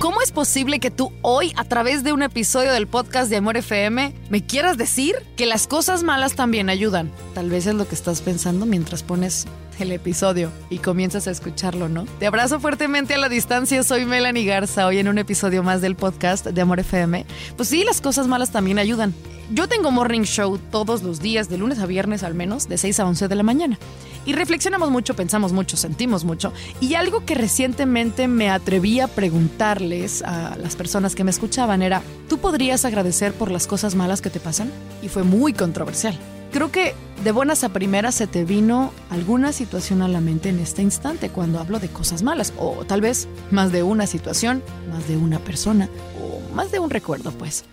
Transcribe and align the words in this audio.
¿Cómo 0.00 0.22
es 0.22 0.32
posible 0.32 0.80
que 0.80 0.90
tú 0.90 1.12
hoy, 1.20 1.52
a 1.56 1.64
través 1.64 2.02
de 2.02 2.14
un 2.14 2.22
episodio 2.22 2.72
del 2.72 2.86
podcast 2.86 3.28
de 3.28 3.36
Amor 3.36 3.58
FM, 3.58 4.14
me 4.30 4.46
quieras 4.46 4.78
decir 4.78 5.14
que 5.36 5.44
las 5.44 5.66
cosas 5.66 6.04
malas 6.04 6.34
también 6.34 6.70
ayudan? 6.70 7.12
Tal 7.34 7.50
vez 7.50 7.66
es 7.66 7.74
lo 7.74 7.86
que 7.86 7.96
estás 7.96 8.22
pensando 8.22 8.64
mientras 8.64 9.02
pones 9.02 9.44
el 9.78 9.92
episodio 9.92 10.50
y 10.68 10.78
comienzas 10.78 11.26
a 11.26 11.30
escucharlo, 11.30 11.88
¿no? 11.88 12.04
Te 12.18 12.26
abrazo 12.26 12.60
fuertemente 12.60 13.14
a 13.14 13.18
la 13.18 13.28
distancia, 13.28 13.82
soy 13.82 14.04
Melanie 14.04 14.44
Garza, 14.44 14.86
hoy 14.86 14.98
en 14.98 15.08
un 15.08 15.18
episodio 15.18 15.62
más 15.62 15.80
del 15.80 15.96
podcast 15.96 16.46
de 16.46 16.60
Amor 16.60 16.80
FM. 16.80 17.24
Pues 17.56 17.68
sí, 17.68 17.84
las 17.84 18.00
cosas 18.00 18.26
malas 18.26 18.50
también 18.50 18.78
ayudan. 18.78 19.14
Yo 19.52 19.68
tengo 19.68 19.90
morning 19.90 20.22
show 20.22 20.58
todos 20.58 21.02
los 21.02 21.20
días, 21.20 21.48
de 21.48 21.58
lunes 21.58 21.80
a 21.80 21.86
viernes 21.86 22.22
al 22.22 22.34
menos, 22.34 22.68
de 22.68 22.78
6 22.78 23.00
a 23.00 23.06
11 23.06 23.28
de 23.28 23.34
la 23.34 23.42
mañana. 23.42 23.78
Y 24.24 24.32
reflexionamos 24.32 24.90
mucho, 24.90 25.16
pensamos 25.16 25.52
mucho, 25.52 25.76
sentimos 25.76 26.24
mucho. 26.24 26.52
Y 26.80 26.94
algo 26.94 27.24
que 27.24 27.34
recientemente 27.34 28.28
me 28.28 28.48
atreví 28.48 29.00
a 29.00 29.08
preguntarles 29.08 30.22
a 30.22 30.56
las 30.56 30.76
personas 30.76 31.14
que 31.14 31.24
me 31.24 31.30
escuchaban 31.30 31.82
era, 31.82 32.02
¿tú 32.28 32.38
podrías 32.38 32.84
agradecer 32.84 33.32
por 33.32 33.50
las 33.50 33.66
cosas 33.66 33.94
malas 33.94 34.20
que 34.20 34.30
te 34.30 34.38
pasan? 34.38 34.70
Y 35.02 35.08
fue 35.08 35.24
muy 35.24 35.52
controversial. 35.52 36.16
Creo 36.52 36.72
que 36.72 36.94
de 37.22 37.30
buenas 37.30 37.62
a 37.62 37.68
primeras 37.68 38.16
se 38.16 38.26
te 38.26 38.44
vino 38.44 38.92
alguna 39.08 39.52
situación 39.52 40.02
a 40.02 40.08
la 40.08 40.20
mente 40.20 40.48
en 40.48 40.58
este 40.58 40.82
instante 40.82 41.28
cuando 41.28 41.60
hablo 41.60 41.78
de 41.78 41.88
cosas 41.88 42.22
malas, 42.22 42.52
o 42.58 42.84
tal 42.84 43.00
vez 43.00 43.28
más 43.52 43.70
de 43.70 43.84
una 43.84 44.06
situación, 44.06 44.62
más 44.90 45.06
de 45.06 45.16
una 45.16 45.38
persona, 45.38 45.88
o 46.20 46.54
más 46.54 46.72
de 46.72 46.80
un 46.80 46.90
recuerdo, 46.90 47.30
pues. 47.30 47.64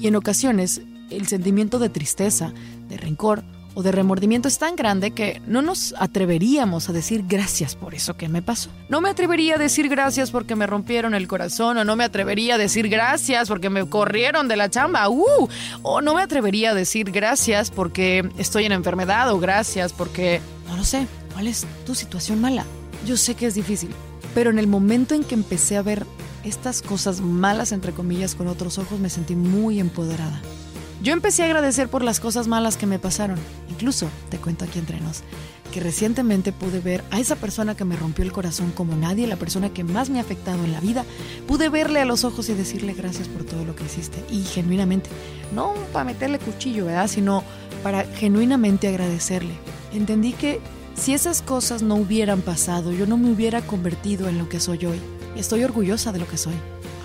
Y 0.00 0.08
en 0.08 0.16
ocasiones, 0.16 0.82
el 1.10 1.28
sentimiento 1.28 1.78
de 1.78 1.90
tristeza, 1.90 2.52
de 2.88 2.96
rencor 2.96 3.44
o 3.74 3.82
de 3.82 3.92
remordimiento 3.92 4.48
es 4.48 4.58
tan 4.58 4.76
grande 4.76 5.10
que 5.10 5.42
no 5.46 5.62
nos 5.62 5.94
atreveríamos 5.98 6.88
a 6.88 6.92
decir 6.92 7.24
gracias 7.26 7.74
por 7.74 7.94
eso 7.94 8.16
que 8.16 8.28
me 8.28 8.42
pasó. 8.42 8.70
No 8.88 9.00
me 9.00 9.10
atrevería 9.10 9.56
a 9.56 9.58
decir 9.58 9.88
gracias 9.88 10.30
porque 10.30 10.56
me 10.56 10.66
rompieron 10.66 11.14
el 11.14 11.28
corazón 11.28 11.76
o 11.78 11.84
no 11.84 11.96
me 11.96 12.04
atrevería 12.04 12.54
a 12.54 12.58
decir 12.58 12.88
gracias 12.88 13.48
porque 13.48 13.70
me 13.70 13.88
corrieron 13.88 14.48
de 14.48 14.56
la 14.56 14.70
chamba. 14.70 15.08
Uh, 15.08 15.48
o 15.82 16.00
no 16.00 16.14
me 16.14 16.22
atrevería 16.22 16.70
a 16.70 16.74
decir 16.74 17.10
gracias 17.10 17.70
porque 17.70 18.28
estoy 18.38 18.64
en 18.64 18.72
enfermedad 18.72 19.30
o 19.32 19.38
gracias 19.38 19.92
porque 19.92 20.40
no 20.68 20.76
lo 20.76 20.84
sé. 20.84 21.06
¿Cuál 21.32 21.48
es 21.48 21.66
tu 21.84 21.94
situación 21.94 22.40
mala? 22.40 22.64
Yo 23.06 23.16
sé 23.16 23.34
que 23.34 23.46
es 23.46 23.54
difícil, 23.54 23.90
pero 24.34 24.50
en 24.50 24.58
el 24.58 24.66
momento 24.66 25.14
en 25.14 25.24
que 25.24 25.34
empecé 25.34 25.76
a 25.76 25.82
ver 25.82 26.06
estas 26.44 26.82
cosas 26.82 27.20
malas 27.20 27.72
entre 27.72 27.92
comillas 27.92 28.34
con 28.34 28.48
otros 28.48 28.78
ojos 28.78 29.00
me 29.00 29.10
sentí 29.10 29.34
muy 29.34 29.80
empoderada. 29.80 30.40
Yo 31.04 31.12
empecé 31.12 31.42
a 31.42 31.46
agradecer 31.46 31.90
por 31.90 32.02
las 32.02 32.18
cosas 32.18 32.48
malas 32.48 32.78
que 32.78 32.86
me 32.86 32.98
pasaron. 32.98 33.38
Incluso, 33.68 34.08
te 34.30 34.38
cuento 34.38 34.64
aquí 34.64 34.78
entre 34.78 35.02
nos, 35.02 35.22
que 35.70 35.78
recientemente 35.78 36.50
pude 36.50 36.80
ver 36.80 37.04
a 37.10 37.20
esa 37.20 37.36
persona 37.36 37.76
que 37.76 37.84
me 37.84 37.94
rompió 37.94 38.24
el 38.24 38.32
corazón 38.32 38.70
como 38.70 38.96
nadie, 38.96 39.26
la 39.26 39.36
persona 39.36 39.68
que 39.68 39.84
más 39.84 40.08
me 40.08 40.18
ha 40.18 40.22
afectado 40.22 40.64
en 40.64 40.72
la 40.72 40.80
vida, 40.80 41.04
pude 41.46 41.68
verle 41.68 42.00
a 42.00 42.06
los 42.06 42.24
ojos 42.24 42.48
y 42.48 42.54
decirle 42.54 42.94
gracias 42.94 43.28
por 43.28 43.44
todo 43.44 43.66
lo 43.66 43.76
que 43.76 43.84
hiciste. 43.84 44.24
Y 44.30 44.44
genuinamente, 44.44 45.10
no 45.54 45.74
para 45.92 46.06
meterle 46.06 46.38
cuchillo, 46.38 46.86
¿verdad? 46.86 47.08
Sino 47.08 47.44
para 47.82 48.04
genuinamente 48.04 48.88
agradecerle. 48.88 49.52
Entendí 49.92 50.32
que 50.32 50.58
si 50.96 51.12
esas 51.12 51.42
cosas 51.42 51.82
no 51.82 51.96
hubieran 51.96 52.40
pasado, 52.40 52.92
yo 52.92 53.06
no 53.06 53.18
me 53.18 53.30
hubiera 53.30 53.60
convertido 53.60 54.26
en 54.26 54.38
lo 54.38 54.48
que 54.48 54.58
soy 54.58 54.86
hoy. 54.86 55.00
Estoy 55.36 55.64
orgullosa 55.64 56.12
de 56.12 56.20
lo 56.20 56.26
que 56.26 56.38
soy. 56.38 56.54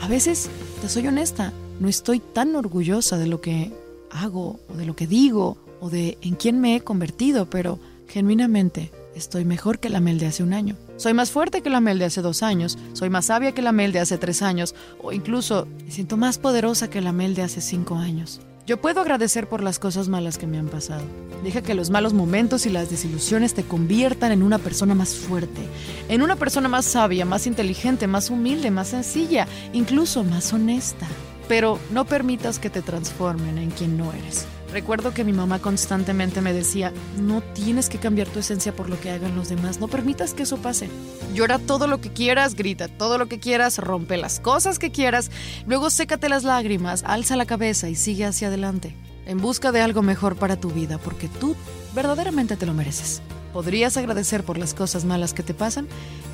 A 0.02 0.08
veces, 0.08 0.50
te 0.82 0.88
soy 0.88 1.06
honesta, 1.06 1.52
no 1.82 1.90
estoy 1.90 2.22
tan 2.22 2.56
orgullosa 2.56 3.18
de 3.18 3.28
lo 3.28 3.42
que 3.42 3.74
hago 4.12 4.60
o 4.70 4.74
de 4.76 4.86
lo 4.86 4.96
que 4.96 5.08
digo 5.08 5.58
o 5.80 5.90
de 5.90 6.18
en 6.22 6.36
quién 6.36 6.60
me 6.60 6.76
he 6.76 6.82
convertido, 6.82 7.50
pero 7.50 7.80
genuinamente 8.08 8.92
estoy 9.16 9.46
mejor 9.46 9.80
que 9.80 9.90
la 9.90 10.00
Mel 10.00 10.20
de 10.20 10.28
hace 10.28 10.44
un 10.44 10.54
año. 10.54 10.76
Soy 10.98 11.14
más 11.14 11.32
fuerte 11.32 11.62
que 11.62 11.70
la 11.70 11.80
Mel 11.80 12.00
de 12.00 12.06
hace 12.06 12.22
dos 12.22 12.44
años, 12.44 12.78
soy 12.94 13.10
más 13.10 13.26
sabia 13.26 13.54
que 13.54 13.62
la 13.62 13.72
Mel 13.72 13.94
de 13.94 14.00
hace 14.00 14.18
tres 14.18 14.42
años, 14.42 14.76
o 15.02 15.12
incluso 15.12 15.68
me 15.86 15.92
siento 15.92 16.18
más 16.18 16.38
poderosa 16.38 16.90
que 16.90 17.02
la 17.02 17.12
Mel 17.12 17.36
de 17.36 17.44
hace 17.44 17.62
cinco 17.62 17.96
años. 17.96 18.42
Yo 18.66 18.80
puedo 18.80 19.02
agradecer 19.02 19.50
por 19.50 19.64
las 19.64 19.80
cosas 19.80 20.10
malas 20.10 20.38
que 20.38 20.46
me 20.46 20.60
han 20.60 20.68
pasado. 20.68 21.02
Deja 21.44 21.64
que 21.64 21.74
los 21.74 21.90
malos 21.90 22.14
momentos 22.14 22.68
y 22.68 22.70
las 22.70 22.92
desilusiones 22.92 23.56
te 23.56 23.64
conviertan 23.64 24.32
en 24.32 24.44
una 24.44 24.60
persona 24.60 24.94
más 24.94 25.16
fuerte, 25.16 25.62
en 26.08 26.22
una 26.22 26.36
persona 26.36 26.70
más 26.70 26.86
sabia, 26.86 27.26
más 27.26 27.48
inteligente, 27.48 28.06
más 28.06 28.30
humilde, 28.30 28.70
más 28.70 28.90
sencilla, 28.90 29.48
incluso 29.74 30.24
más 30.24 30.54
honesta 30.54 31.08
pero 31.50 31.80
no 31.90 32.06
permitas 32.06 32.60
que 32.60 32.70
te 32.70 32.84
transformen 32.84 33.58
en 33.58 33.72
quien 33.72 33.98
no 33.98 34.14
eres. 34.14 34.46
Recuerdo 34.72 35.16
que 35.16 35.24
mi 35.24 35.34
mamá 35.34 35.58
constantemente 35.58 36.42
me 36.42 36.54
decía, 36.54 36.94
no 37.18 37.42
tienes 37.42 37.90
que 37.90 37.98
cambiar 37.98 38.28
tu 38.28 38.38
esencia 38.38 38.72
por 38.74 38.88
lo 38.88 39.00
que 39.00 39.10
hagan 39.10 39.36
los 39.36 39.50
demás, 39.50 39.80
no 39.80 39.88
permitas 39.88 40.36
que 40.36 40.44
eso 40.44 40.58
pase. 40.58 40.90
Llora 41.34 41.58
todo 41.58 41.88
lo 41.88 42.02
que 42.02 42.14
quieras, 42.14 42.54
grita 42.54 42.88
todo 42.88 43.18
lo 43.18 43.26
que 43.26 43.40
quieras, 43.40 43.80
rompe 43.80 44.16
las 44.16 44.40
cosas 44.40 44.78
que 44.78 44.92
quieras, 44.92 45.32
luego 45.66 45.90
sécate 45.90 46.30
las 46.30 46.44
lágrimas, 46.44 47.04
alza 47.04 47.36
la 47.36 47.48
cabeza 47.48 47.90
y 47.90 47.96
sigue 47.96 48.26
hacia 48.26 48.50
adelante, 48.50 48.96
en 49.26 49.40
busca 49.40 49.72
de 49.72 49.82
algo 49.82 50.04
mejor 50.04 50.36
para 50.36 50.56
tu 50.56 50.70
vida, 50.70 51.00
porque 51.00 51.28
tú 51.28 51.56
verdaderamente 51.96 52.58
te 52.58 52.68
lo 52.68 52.76
mereces. 52.76 53.24
¿Podrías 53.54 53.98
agradecer 53.98 54.44
por 54.44 54.60
las 54.60 54.76
cosas 54.76 55.04
malas 55.04 55.34
que 55.34 55.42
te 55.42 55.56
pasan? 55.56 55.88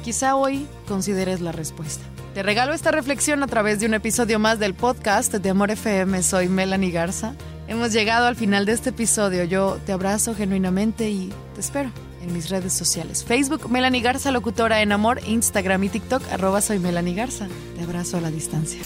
Quizá 0.03 0.35
hoy 0.35 0.67
consideres 0.85 1.39
la 1.39 1.53
respuesta. 1.53 2.03
Te 2.35 2.43
regalo 2.43 2.73
esta 2.73 2.91
reflexión 2.91 3.43
a 3.43 3.47
través 3.47 3.79
de 3.79 3.85
un 3.85 3.93
episodio 3.93 4.39
más 4.39 4.59
del 4.59 4.73
podcast 4.73 5.33
de 5.33 5.49
Amor 5.49 5.71
FM. 5.71 6.21
Soy 6.21 6.49
Melanie 6.49 6.91
Garza. 6.91 7.33
Hemos 7.69 7.93
llegado 7.93 8.27
al 8.27 8.35
final 8.35 8.65
de 8.65 8.73
este 8.73 8.89
episodio. 8.89 9.45
Yo 9.45 9.79
te 9.85 9.93
abrazo 9.93 10.35
genuinamente 10.35 11.09
y 11.09 11.33
te 11.53 11.61
espero 11.61 11.91
en 12.21 12.33
mis 12.33 12.49
redes 12.49 12.73
sociales. 12.73 13.23
Facebook, 13.23 13.69
Melanie 13.71 14.01
Garza, 14.01 14.31
locutora 14.31 14.81
en 14.81 14.91
amor, 14.91 15.21
Instagram 15.25 15.85
y 15.85 15.87
TikTok, 15.87 16.23
arroba 16.29 16.59
soy 16.59 16.77
Melanie 16.77 17.15
Garza. 17.15 17.47
Te 17.77 17.83
abrazo 17.85 18.17
a 18.17 18.21
la 18.21 18.31
distancia. 18.31 18.81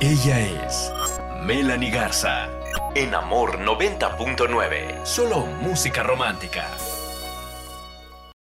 Ella 0.00 0.66
es 0.66 0.92
Melanie 1.46 1.90
Garza. 1.90 2.46
En 2.94 3.14
Amor 3.14 3.58
90.9. 3.60 5.06
Solo 5.06 5.46
música 5.62 6.02
romántica. 6.02 6.66